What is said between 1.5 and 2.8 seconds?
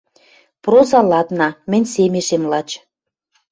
мӹнь семешем лач...»